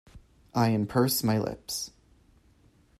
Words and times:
I 0.55 0.69
unpursed 0.69 1.23
my 1.23 1.37
lips. 1.37 1.91